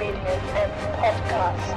BDSM 0.00 0.70
Podcast. 0.98 1.76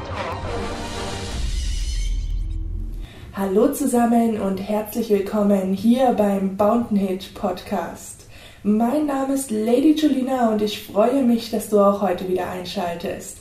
Hallo 3.34 3.74
zusammen 3.74 4.40
und 4.40 4.60
herzlich 4.60 5.10
willkommen 5.10 5.74
hier 5.74 6.14
beim 6.14 6.56
Bountain 6.56 6.96
Hit 6.96 7.34
Podcast. 7.34 8.30
Mein 8.64 9.08
Name 9.08 9.34
ist 9.34 9.52
Lady 9.52 9.96
Julina 9.96 10.54
und 10.54 10.62
ich 10.62 10.86
freue 10.86 11.24
mich, 11.24 11.52
dass 11.52 11.68
du 11.68 11.82
auch 11.82 12.02
heute 12.02 12.30
wieder 12.30 12.50
einschaltest. 12.50 13.40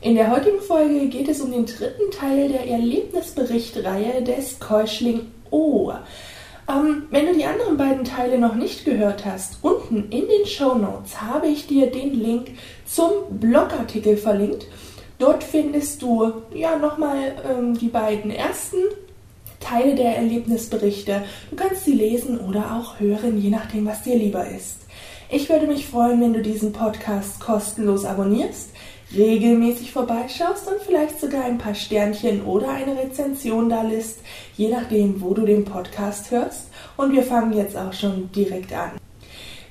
In 0.00 0.14
der 0.14 0.30
heutigen 0.30 0.62
Folge 0.62 1.08
geht 1.08 1.28
es 1.28 1.42
um 1.42 1.52
den 1.52 1.66
dritten 1.66 2.10
Teil 2.10 2.48
der 2.48 2.66
Erlebnisberichtreihe 2.66 4.22
des 4.22 4.58
Keuschling 4.58 5.30
O. 5.50 5.92
Ähm, 6.68 7.04
wenn 7.10 7.26
du 7.26 7.34
die 7.34 7.44
anderen 7.44 7.76
beiden 7.76 8.04
Teile 8.04 8.38
noch 8.38 8.54
nicht 8.54 8.84
gehört 8.84 9.24
hast, 9.24 9.58
unten 9.62 10.10
in 10.10 10.28
den 10.28 10.46
Show 10.46 10.74
Notes 10.74 11.20
habe 11.20 11.48
ich 11.48 11.66
dir 11.66 11.90
den 11.90 12.14
Link 12.14 12.50
zum 12.86 13.10
Blogartikel 13.30 14.16
verlinkt. 14.16 14.66
Dort 15.18 15.44
findest 15.44 16.02
du 16.02 16.32
ja 16.54 16.78
nochmal 16.78 17.34
ähm, 17.48 17.78
die 17.78 17.88
beiden 17.88 18.30
ersten 18.30 18.76
Teile 19.60 19.94
der 19.94 20.16
Erlebnisberichte. 20.16 21.22
Du 21.50 21.56
kannst 21.56 21.84
sie 21.84 21.94
lesen 21.94 22.40
oder 22.40 22.76
auch 22.76 22.98
hören, 23.00 23.40
je 23.40 23.50
nachdem, 23.50 23.86
was 23.86 24.02
dir 24.02 24.16
lieber 24.16 24.46
ist. 24.48 24.78
Ich 25.30 25.48
würde 25.48 25.66
mich 25.66 25.86
freuen, 25.86 26.20
wenn 26.20 26.34
du 26.34 26.42
diesen 26.42 26.72
Podcast 26.72 27.40
kostenlos 27.40 28.04
abonnierst 28.04 28.70
regelmäßig 29.14 29.92
vorbeischaust 29.92 30.68
und 30.68 30.80
vielleicht 30.80 31.20
sogar 31.20 31.44
ein 31.44 31.58
paar 31.58 31.74
Sternchen 31.74 32.42
oder 32.44 32.70
eine 32.70 32.96
Rezension 32.96 33.68
da 33.68 33.82
lässt, 33.82 34.20
je 34.56 34.68
nachdem, 34.68 35.20
wo 35.20 35.34
du 35.34 35.44
den 35.44 35.64
Podcast 35.64 36.30
hörst. 36.30 36.68
Und 36.96 37.12
wir 37.12 37.22
fangen 37.22 37.52
jetzt 37.52 37.76
auch 37.76 37.92
schon 37.92 38.30
direkt 38.32 38.72
an. 38.72 39.01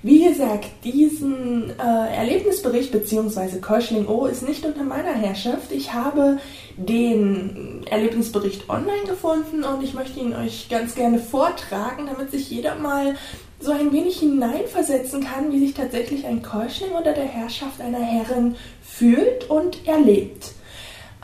Wie 0.04 0.28
gesagt, 0.28 0.68
diesen 0.84 1.70
äh, 1.80 2.16
Erlebnisbericht 2.16 2.92
bzw. 2.92 3.60
Keuschling 3.60 4.08
O 4.08 4.26
ist 4.26 4.42
nicht 4.42 4.66
unter 4.66 4.82
meiner 4.84 5.14
Herrschaft. 5.14 5.72
Ich 5.72 5.94
habe 5.94 6.40
den 6.76 7.86
Erlebnisbericht 7.88 8.68
online 8.68 9.06
gefunden 9.08 9.64
und 9.64 9.84
ich 9.84 9.94
möchte 9.94 10.20
ihn 10.20 10.34
euch 10.34 10.70
ganz 10.70 10.96
gerne 10.96 11.20
vortragen, 11.20 12.08
damit 12.08 12.32
sich 12.32 12.50
jeder 12.50 12.74
mal 12.76 13.16
so 13.60 13.72
ein 13.72 13.94
wenig 13.94 14.18
hineinversetzen 14.20 15.24
kann, 15.24 15.52
wie 15.52 15.60
sich 15.60 15.76
tatsächlich 15.76 16.26
ein 16.26 16.42
Keuschling 16.42 16.94
unter 16.94 17.14
der 17.14 17.26
Herrschaft 17.26 17.80
einer 17.80 18.02
Herrin 18.02 18.56
fühlt 18.82 19.52
und 19.52 19.88
erlebt. 19.88 20.54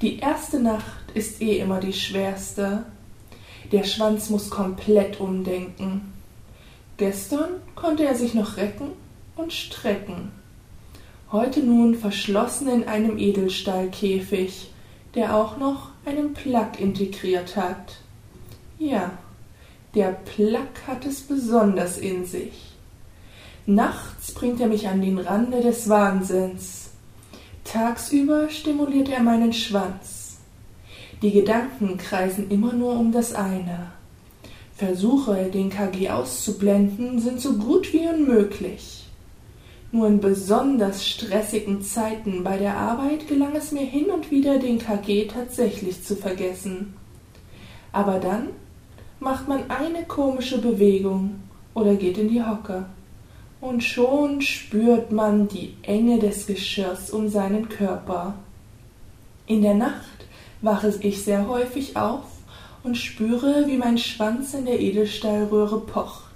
Die 0.00 0.18
erste 0.18 0.60
Nacht 0.60 1.10
ist 1.14 1.42
eh 1.42 1.58
immer 1.58 1.80
die 1.80 1.92
schwerste. 1.92 2.84
Der 3.70 3.84
Schwanz 3.84 4.30
muss 4.30 4.48
komplett 4.50 5.20
umdenken. 5.20 6.12
Gestern 6.96 7.50
konnte 7.74 8.04
er 8.04 8.14
sich 8.14 8.34
noch 8.34 8.56
recken 8.56 8.92
und 9.36 9.52
strecken. 9.52 10.32
Heute 11.32 11.60
nun 11.60 11.94
verschlossen 11.94 12.66
in 12.68 12.88
einem 12.88 13.16
Edelstahlkäfig, 13.16 14.72
der 15.14 15.36
auch 15.36 15.58
noch 15.58 15.90
einen 16.04 16.34
Plug 16.34 16.72
integriert 16.76 17.54
hat. 17.54 17.98
Ja, 18.80 19.12
der 19.94 20.10
Plug 20.10 20.88
hat 20.88 21.06
es 21.06 21.20
besonders 21.20 21.98
in 21.98 22.24
sich. 22.24 22.72
Nachts 23.64 24.32
bringt 24.32 24.60
er 24.60 24.66
mich 24.66 24.88
an 24.88 25.02
den 25.02 25.18
Rande 25.18 25.60
des 25.60 25.88
Wahnsinns. 25.88 26.90
Tagsüber 27.62 28.50
stimuliert 28.50 29.08
er 29.08 29.22
meinen 29.22 29.52
Schwanz. 29.52 30.38
Die 31.22 31.30
Gedanken 31.30 31.96
kreisen 31.96 32.50
immer 32.50 32.72
nur 32.72 32.98
um 32.98 33.12
das 33.12 33.34
eine. 33.34 33.92
Versuche, 34.74 35.48
den 35.54 35.70
KG 35.70 36.10
auszublenden, 36.10 37.20
sind 37.20 37.40
so 37.40 37.52
gut 37.52 37.92
wie 37.92 38.08
unmöglich. 38.08 39.09
Nur 39.92 40.06
in 40.06 40.20
besonders 40.20 41.06
stressigen 41.06 41.82
Zeiten 41.82 42.44
bei 42.44 42.58
der 42.58 42.76
Arbeit 42.76 43.26
gelang 43.26 43.56
es 43.56 43.72
mir 43.72 43.84
hin 43.84 44.06
und 44.06 44.30
wieder, 44.30 44.58
den 44.58 44.78
KG 44.78 45.26
tatsächlich 45.26 46.04
zu 46.04 46.14
vergessen. 46.14 46.94
Aber 47.92 48.20
dann 48.20 48.48
macht 49.18 49.48
man 49.48 49.68
eine 49.68 50.04
komische 50.04 50.58
Bewegung 50.58 51.40
oder 51.74 51.94
geht 51.94 52.18
in 52.18 52.28
die 52.28 52.42
Hocke 52.42 52.86
und 53.60 53.84
schon 53.84 54.40
spürt 54.40 55.12
man 55.12 55.48
die 55.48 55.74
Enge 55.82 56.18
des 56.18 56.46
Geschirrs 56.46 57.10
um 57.10 57.28
seinen 57.28 57.68
Körper. 57.68 58.34
In 59.46 59.62
der 59.62 59.74
Nacht 59.74 60.26
wache 60.62 60.94
ich 61.00 61.22
sehr 61.22 61.48
häufig 61.48 61.96
auf 61.96 62.24
und 62.82 62.96
spüre, 62.96 63.66
wie 63.66 63.76
mein 63.76 63.98
Schwanz 63.98 64.54
in 64.54 64.64
der 64.64 64.80
Edelstahlröhre 64.80 65.80
pocht. 65.80 66.29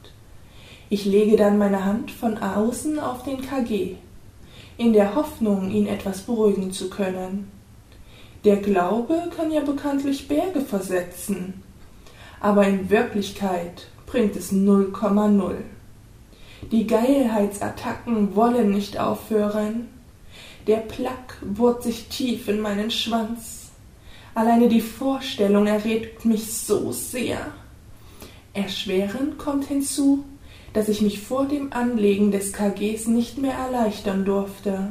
Ich 0.90 1.06
lege 1.06 1.36
dann 1.36 1.56
meine 1.56 1.84
Hand 1.84 2.10
von 2.10 2.38
außen 2.38 2.98
auf 2.98 3.22
den 3.22 3.40
KG, 3.40 3.96
in 4.76 4.92
der 4.92 5.14
Hoffnung, 5.14 5.70
ihn 5.70 5.86
etwas 5.86 6.22
beruhigen 6.22 6.72
zu 6.72 6.90
können. 6.90 7.50
Der 8.44 8.56
Glaube 8.56 9.30
kann 9.34 9.50
ja 9.50 9.62
bekanntlich 9.62 10.28
Berge 10.28 10.60
versetzen, 10.60 11.62
aber 12.40 12.66
in 12.66 12.90
Wirklichkeit 12.90 13.88
bringt 14.04 14.36
es 14.36 14.52
0,0. 14.52 15.54
Die 16.70 16.86
Geilheitsattacken 16.86 18.36
wollen 18.36 18.70
nicht 18.70 18.98
aufhören. 18.98 19.88
Der 20.66 20.78
Plack 20.78 21.38
bohrt 21.42 21.82
sich 21.82 22.08
tief 22.08 22.48
in 22.48 22.60
meinen 22.60 22.90
Schwanz. 22.90 23.70
Alleine 24.34 24.68
die 24.68 24.80
Vorstellung 24.80 25.66
erregt 25.66 26.24
mich 26.24 26.52
so 26.52 26.92
sehr. 26.92 27.38
Erschwerend 28.52 29.38
kommt 29.38 29.66
hinzu, 29.66 30.24
dass 30.74 30.88
ich 30.88 31.00
mich 31.00 31.20
vor 31.20 31.46
dem 31.46 31.72
Anlegen 31.72 32.30
des 32.30 32.52
KGs 32.52 33.06
nicht 33.06 33.38
mehr 33.38 33.54
erleichtern 33.54 34.24
durfte. 34.24 34.90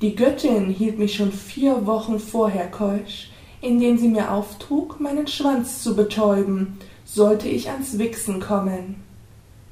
Die 0.00 0.14
Göttin 0.14 0.68
hielt 0.68 0.98
mich 0.98 1.14
schon 1.14 1.32
vier 1.32 1.86
Wochen 1.86 2.20
vorher 2.20 2.70
keusch, 2.70 3.30
indem 3.60 3.96
sie 3.96 4.08
mir 4.08 4.30
auftrug, 4.30 5.00
meinen 5.00 5.26
Schwanz 5.26 5.82
zu 5.82 5.96
betäuben, 5.96 6.78
sollte 7.04 7.48
ich 7.48 7.70
ans 7.70 7.98
Wichsen 7.98 8.38
kommen. 8.40 8.96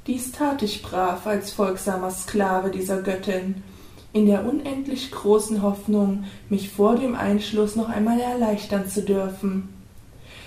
Dies 0.07 0.33
tat 0.33 0.63
ich 0.63 0.83
brav 0.83 1.27
als 1.27 1.53
folgsamer 1.53 2.11
Sklave 2.11 2.71
dieser 2.71 3.03
Göttin, 3.03 3.63
in 4.13 4.27
der 4.27 4.47
unendlich 4.47 5.11
großen 5.11 5.63
Hoffnung, 5.63 6.25
mich 6.49 6.71
vor 6.71 6.97
dem 6.97 7.15
Einschluss 7.15 7.77
noch 7.77 7.89
einmal 7.89 8.19
erleichtern 8.21 8.89
zu 8.89 9.03
dürfen. 9.03 9.69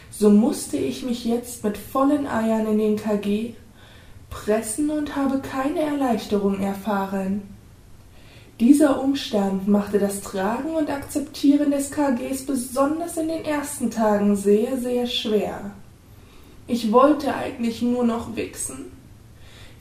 So 0.09 0.29
musste 0.29 0.77
ich 0.77 1.03
mich 1.03 1.25
jetzt 1.25 1.63
mit 1.63 1.77
vollen 1.77 2.27
Eiern 2.27 2.67
in 2.67 2.77
den 2.77 2.95
KG 2.97 3.53
pressen 4.33 4.89
und 4.89 5.15
habe 5.15 5.39
keine 5.39 5.81
Erleichterung 5.81 6.59
erfahren. 6.59 7.43
Dieser 8.59 9.01
Umstand 9.01 9.67
machte 9.67 9.99
das 9.99 10.21
Tragen 10.21 10.75
und 10.75 10.89
Akzeptieren 10.89 11.71
des 11.71 11.91
KGs 11.91 12.45
besonders 12.45 13.17
in 13.17 13.27
den 13.27 13.45
ersten 13.45 13.89
Tagen 13.89 14.35
sehr, 14.35 14.77
sehr 14.77 15.07
schwer. 15.07 15.71
Ich 16.67 16.91
wollte 16.91 17.33
eigentlich 17.33 17.81
nur 17.81 18.03
noch 18.03 18.35
wichsen 18.35 18.91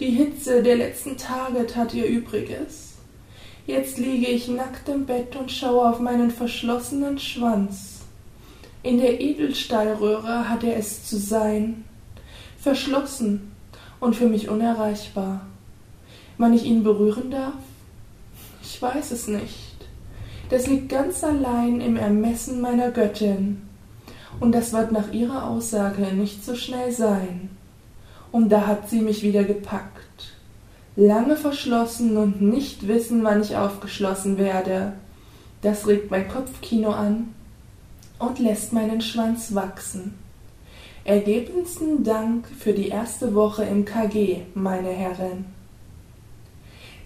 die 0.03 0.11
Hitze 0.11 0.65
der 0.65 0.75
letzten 0.75 1.17
Tage 1.17 1.65
tat 1.65 1.95
ihr 1.95 2.07
Übriges. 2.07 2.95
Jetzt 3.69 3.99
liege 3.99 4.27
ich 4.27 4.49
nackt 4.49 4.89
im 4.89 5.07
Bett 5.07 5.37
und 5.37 5.53
schaue 5.53 5.89
auf 5.89 6.01
meinen 6.01 6.33
verschlossenen 6.33 7.21
Schwanz. 7.21 8.01
In 8.83 8.99
der 8.99 9.21
Edelstahlröhre 9.21 10.49
hat 10.49 10.65
er 10.65 10.77
es 10.77 11.07
zu 11.07 11.19
sein, 11.19 11.85
verschlossen 12.59 13.52
und 14.03 14.17
für 14.17 14.27
mich 14.27 14.49
unerreichbar. 14.49 15.43
Wann 16.37 16.53
ich 16.53 16.65
ihn 16.65 16.83
berühren 16.83 17.31
darf? 17.31 17.55
Ich 18.63 18.83
weiß 18.83 19.13
es 19.13 19.29
nicht. 19.29 19.77
Das 20.51 20.67
liegt 20.67 20.89
ganz 20.89 21.23
allein 21.23 21.81
im 21.81 21.97
Ermessen 21.97 22.61
meiner 22.61 22.91
Göttin, 22.91 23.63
und 24.41 24.53
das 24.53 24.73
wird 24.73 24.91
nach 24.91 25.13
ihrer 25.13 25.47
Aussage 25.49 26.03
nicht 26.15 26.45
so 26.45 26.57
schnell 26.57 26.91
sein 26.91 27.51
und 28.33 28.49
da 28.49 28.67
hat 28.67 28.91
sie 28.91 29.01
mich 29.01 29.23
wieder 29.23 29.45
gepackt. 29.45 30.33
Lange 30.97 31.37
verschlossen 31.37 32.17
und 32.17 32.43
nicht 32.43 32.89
wissen, 32.89 33.23
wann 33.23 33.43
ich 33.43 33.57
aufgeschlossen 33.57 34.37
werde. 34.37 34.95
Das 35.61 35.87
regt 35.87 36.11
mein 36.11 36.29
Kopfkino 36.29 36.91
an 36.91 37.35
und 38.19 38.39
lässt 38.41 38.73
meinen 38.73 39.01
Schwanz 39.01 39.55
wachsen. 39.55 40.15
Ergebensten 41.05 42.05
Dank 42.05 42.47
für 42.47 42.73
die 42.73 42.87
erste 42.87 43.35
Woche 43.35 43.65
im 43.65 43.85
KG, 43.85 44.43
meine 44.55 44.91
Herren. 44.91 45.47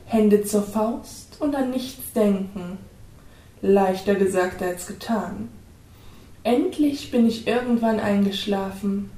Hände 0.08 0.44
zur 0.44 0.62
Faust 0.62 1.36
und 1.40 1.56
an 1.56 1.70
nichts 1.70 2.12
denken. 2.12 2.78
Leichter 3.60 4.14
gesagt 4.14 4.62
als 4.62 4.86
getan. 4.86 5.48
Endlich 6.44 7.10
bin 7.10 7.26
ich 7.26 7.48
irgendwann 7.48 7.98
eingeschlafen, 7.98 9.10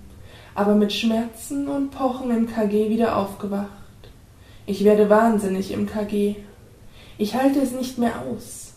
aber 0.55 0.75
mit 0.75 0.95
Schmerzen 0.95 1.69
und 1.69 1.91
Pochen 1.91 2.31
im 2.31 2.47
KG 2.47 2.89
wieder 2.89 3.19
aufgewacht. 3.19 3.69
Ich 4.65 4.83
werde 4.83 5.11
wahnsinnig 5.11 5.73
im 5.73 5.87
KG. 5.87 6.37
Ich 7.19 7.35
halte 7.35 7.61
es 7.61 7.73
nicht 7.73 7.99
mehr 7.99 8.23
aus. 8.23 8.73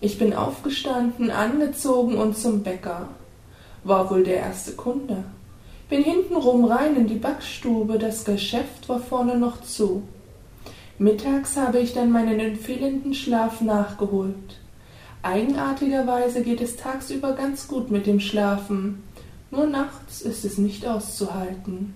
Ich 0.00 0.18
bin 0.18 0.34
aufgestanden, 0.34 1.30
angezogen 1.30 2.16
und 2.16 2.36
zum 2.36 2.64
Bäcker. 2.64 3.08
War 3.84 4.10
wohl 4.10 4.24
der 4.24 4.38
erste 4.38 4.72
Kunde. 4.72 5.22
Bin 5.88 6.02
hintenrum 6.02 6.64
rein 6.64 6.96
in 6.96 7.06
die 7.06 7.20
Backstube, 7.20 8.00
das 8.00 8.24
Geschäft 8.24 8.88
war 8.88 8.98
vorne 8.98 9.38
noch 9.38 9.62
zu. 9.62 10.02
Mittags 11.02 11.56
habe 11.56 11.80
ich 11.80 11.94
dann 11.94 12.12
meinen 12.12 12.38
empfehlenden 12.38 13.12
Schlaf 13.12 13.60
nachgeholt. 13.60 14.60
Eigenartigerweise 15.22 16.44
geht 16.44 16.60
es 16.60 16.76
tagsüber 16.76 17.32
ganz 17.32 17.66
gut 17.66 17.90
mit 17.90 18.06
dem 18.06 18.20
Schlafen, 18.20 19.02
nur 19.50 19.66
nachts 19.66 20.22
ist 20.22 20.44
es 20.44 20.58
nicht 20.58 20.86
auszuhalten. 20.86 21.94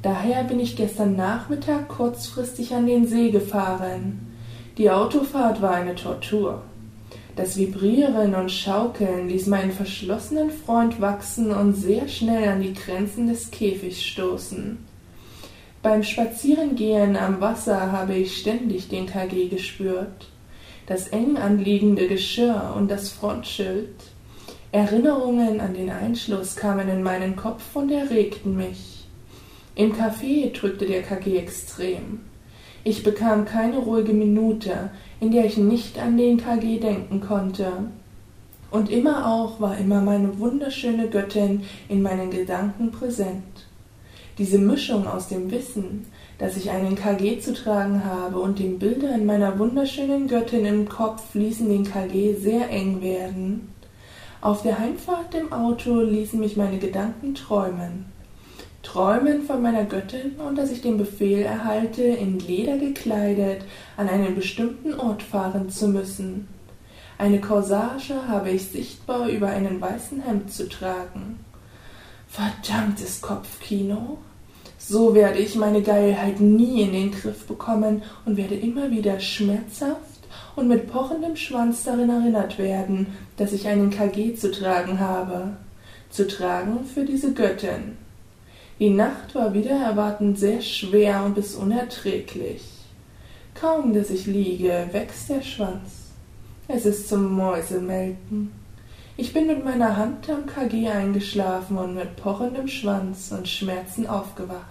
Daher 0.03 0.43
bin 0.45 0.59
ich 0.59 0.75
gestern 0.75 1.15
Nachmittag 1.15 1.87
kurzfristig 1.89 2.75
an 2.75 2.87
den 2.87 3.07
See 3.07 3.31
gefahren. 3.31 4.35
Die 4.79 4.91
Autofahrt 4.91 5.63
war 5.63 5.75
eine 5.75 5.95
Tortur. 5.95 6.63
Das 7.35 7.57
Vibrieren 7.57 8.35
und 8.35 8.53
Schaukeln 8.53 9.29
ließ 9.29 9.47
meinen 9.47 9.73
verschlossenen 9.73 10.51
Freund 10.51 11.01
wachsen 11.01 11.51
und 11.51 11.73
sehr 11.73 12.07
schnell 12.07 12.47
an 12.49 12.61
die 12.61 12.75
Grenzen 12.75 13.27
des 13.27 13.51
Käfigs 13.51 14.03
stoßen. 14.03 14.79
Beim 15.83 16.03
Spazierengehen 16.03 17.17
am 17.17 17.41
Wasser 17.41 17.91
habe 17.91 18.15
ich 18.15 18.37
ständig 18.37 18.89
den 18.89 19.07
KG 19.07 19.49
gespürt. 19.49 20.29
Das 20.87 21.09
eng 21.09 21.39
anliegende 21.39 22.07
Geschirr 22.07 22.75
und 22.77 22.91
das 22.91 23.09
Frontschild. 23.09 23.95
Erinnerungen 24.71 25.61
an 25.61 25.73
den 25.73 25.91
Einschluss 25.91 26.55
kamen 26.55 26.89
in 26.89 27.03
meinen 27.03 27.35
Kopf 27.35 27.75
und 27.75 27.91
erregten 27.91 28.57
mich. 28.57 29.07
Im 29.75 29.95
Café 29.95 30.53
drückte 30.53 30.85
der 30.85 31.03
KG 31.03 31.39
extrem. 31.39 32.21
Ich 32.85 33.03
bekam 33.03 33.45
keine 33.45 33.79
ruhige 33.79 34.13
Minute, 34.13 34.91
in 35.23 35.31
der 35.31 35.45
ich 35.45 35.57
nicht 35.57 36.01
an 36.01 36.17
den 36.17 36.37
KG 36.37 36.81
denken 36.81 37.21
konnte. 37.21 37.69
Und 38.73 38.91
immer 38.91 39.25
auch 39.25 39.61
war 39.61 39.79
immer 39.79 40.01
meine 40.01 40.41
wunderschöne 40.41 41.09
Göttin 41.09 41.63
in 41.89 42.03
meinen 42.03 42.33
Gedanken 42.33 42.91
präsent. 42.91 43.69
Diese 44.37 44.59
Mischung 44.59 45.07
aus 45.07 45.29
dem 45.29 45.53
Wissen, 45.53 46.07
dass 46.39 46.57
ich 46.57 46.71
einen 46.71 46.97
KG 46.97 47.39
zu 47.39 47.55
tragen 47.55 48.05
habe 48.05 48.41
und 48.41 48.59
den 48.59 48.81
Bildern 48.81 49.25
meiner 49.25 49.61
wunderschönen 49.61 50.27
Göttin 50.27 50.67
im 50.67 50.89
Kopf 50.89 51.35
ließen 51.35 51.69
den 51.69 51.85
KG 51.85 52.35
sehr 52.35 52.69
eng 52.71 53.01
werden. 53.01 53.73
Auf 54.41 54.63
der 54.63 54.81
Heimfahrt 54.81 55.37
im 55.37 55.53
Auto 55.53 56.01
ließen 56.01 56.41
mich 56.41 56.57
meine 56.57 56.79
Gedanken 56.79 57.37
träumen 57.37 58.07
träumen 58.83 59.43
von 59.43 59.63
meiner 59.63 59.85
Göttin 59.85 60.33
und 60.37 60.57
dass 60.57 60.71
ich 60.71 60.83
den 60.83 60.99
Befehl 60.99 61.43
erhalte, 61.43 62.03
in 62.03 62.39
Leder 62.39 62.79
gekleidet 62.79 63.65
an 63.97 64.09
einen 64.09 64.35
bestimmten 64.35 64.95
Ort 64.95 65.23
fahren 65.23 65.71
zu 65.71 65.89
müssen. 65.89 66.49
Eine 67.19 67.41
Corsage 67.41 68.27
habe 68.27 68.51
ich 68.51 68.67
sichtbar 68.67 69.29
über 69.29 69.49
einen 69.49 69.81
weißen 69.81 70.23
Hemd 70.23 70.53
zu 70.53 70.69
tragen. 70.69 71.39
Verdammtes 72.29 73.21
Kopfkino. 73.21 74.19
So 74.79 75.15
werde 75.15 75.39
ich 75.39 75.55
meine 75.55 75.83
Geilheit 75.83 76.41
nie 76.41 76.83
in 76.83 76.93
den 76.93 77.13
Griff 77.13 77.47
bekommen 77.47 78.03
und 78.25 78.37
werde 78.37 78.57
immer 78.57 78.91
wieder 78.91 79.21
schmerzhaft 79.21 80.27
und 80.57 80.67
mit 80.67 80.91
pochendem 80.91 81.37
Schwanz 81.37 81.85
darin 81.85 82.11
erinnert 82.11 82.59
werden, 82.59 83.07
dass 83.37 83.53
ich 83.53 83.69
einen 83.69 83.91
KG 83.91 84.35
zu 84.35 84.51
tragen 84.51 84.99
habe. 84.99 85.57
Zu 86.11 86.27
tragen 86.27 86.85
für 86.85 87.05
diese 87.05 87.33
Göttin. 87.33 88.02
Die 88.83 88.91
Nacht 88.91 89.37
war 89.37 89.55
wieder 89.55 89.77
erwartend 89.77 90.41
sehr 90.41 90.61
schwer 90.61 91.23
und 91.23 91.37
bis 91.37 91.55
unerträglich. 91.55 92.65
Kaum, 93.55 93.95
dass 93.95 94.11
ich 94.11 94.27
liege, 94.27 94.89
wächst 94.91 95.29
der 95.29 95.41
Schwanz. 95.41 96.11
Es 96.67 96.85
ist 96.85 97.09
zum 97.09 97.33
Mäusemelken. 97.33 98.51
Ich 99.17 99.33
bin 99.33 99.47
mit 99.47 99.65
meiner 99.65 99.97
Hand 99.97 100.29
am 100.29 100.47
KG 100.47 100.89
eingeschlafen 100.89 101.79
und 101.79 101.95
mit 101.95 102.17
pochendem 102.17 102.67
Schwanz 102.67 103.31
und 103.31 103.47
Schmerzen 103.47 104.09
aufgewacht. 104.09 104.67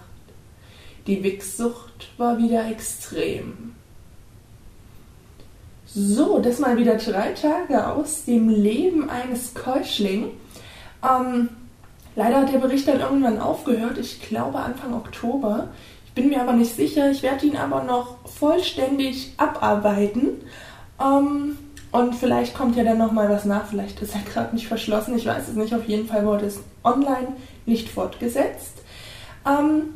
Die 1.06 1.22
Wichssucht 1.22 2.10
war 2.18 2.36
wieder 2.36 2.70
extrem. 2.70 3.72
So, 5.86 6.38
das 6.38 6.58
mal 6.58 6.76
wieder 6.76 6.96
drei 6.96 7.32
Tage 7.32 7.86
aus 7.86 8.26
dem 8.26 8.50
Leben 8.50 9.08
eines 9.08 9.54
Keuschling. 9.54 10.32
Ähm, 11.02 11.48
Leider 12.14 12.42
hat 12.42 12.52
der 12.52 12.58
Bericht 12.58 12.88
dann 12.88 13.00
irgendwann 13.00 13.40
aufgehört, 13.40 13.98
ich 13.98 14.20
glaube 14.20 14.58
Anfang 14.58 14.94
Oktober. 14.94 15.68
Ich 16.04 16.12
bin 16.12 16.28
mir 16.28 16.42
aber 16.42 16.52
nicht 16.52 16.76
sicher, 16.76 17.10
ich 17.10 17.22
werde 17.22 17.46
ihn 17.46 17.56
aber 17.56 17.82
noch 17.84 18.16
vollständig 18.28 19.32
abarbeiten. 19.38 20.42
Ähm, 21.00 21.56
und 21.90 22.14
vielleicht 22.14 22.54
kommt 22.54 22.76
ja 22.76 22.84
dann 22.84 22.98
nochmal 22.98 23.28
was 23.28 23.44
nach, 23.44 23.66
vielleicht 23.66 24.00
ist 24.00 24.14
er 24.14 24.22
gerade 24.22 24.54
nicht 24.54 24.66
verschlossen, 24.66 25.16
ich 25.16 25.26
weiß 25.26 25.48
es 25.48 25.54
nicht. 25.54 25.74
Auf 25.74 25.86
jeden 25.86 26.06
Fall 26.06 26.24
wurde 26.26 26.46
es 26.46 26.60
online 26.84 27.28
nicht 27.66 27.88
fortgesetzt. 27.88 28.78
Ähm, 29.46 29.94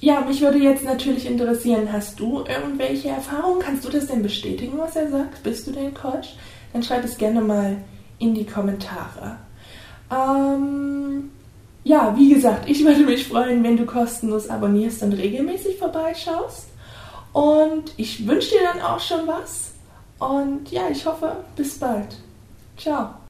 ja, 0.00 0.20
mich 0.20 0.40
würde 0.40 0.58
jetzt 0.58 0.84
natürlich 0.84 1.26
interessieren, 1.26 1.88
hast 1.92 2.20
du 2.20 2.44
irgendwelche 2.44 3.08
Erfahrungen? 3.08 3.60
Kannst 3.60 3.84
du 3.84 3.88
das 3.88 4.06
denn 4.06 4.22
bestätigen, 4.22 4.78
was 4.78 4.96
er 4.96 5.08
sagt? 5.10 5.42
Bist 5.42 5.66
du 5.66 5.72
denn 5.72 5.94
Coach? 5.94 6.34
Dann 6.72 6.82
schreib 6.82 7.04
es 7.04 7.16
gerne 7.16 7.40
mal 7.40 7.78
in 8.18 8.34
die 8.34 8.44
Kommentare. 8.44 9.38
Ähm, 10.10 11.30
ja, 11.86 12.12
wie 12.16 12.34
gesagt, 12.34 12.68
ich 12.68 12.84
würde 12.84 13.04
mich 13.04 13.28
freuen, 13.28 13.62
wenn 13.62 13.76
du 13.76 13.86
kostenlos 13.86 14.50
abonnierst 14.50 15.04
und 15.04 15.12
regelmäßig 15.12 15.78
vorbeischaust. 15.78 16.66
Und 17.32 17.92
ich 17.96 18.26
wünsche 18.26 18.50
dir 18.50 18.62
dann 18.64 18.82
auch 18.82 18.98
schon 18.98 19.24
was. 19.28 19.70
Und 20.18 20.72
ja, 20.72 20.88
ich 20.90 21.06
hoffe, 21.06 21.36
bis 21.54 21.78
bald. 21.78 22.16
Ciao. 22.76 23.10